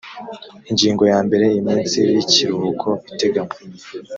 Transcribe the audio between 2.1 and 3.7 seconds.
y ikiruhuko iteganywa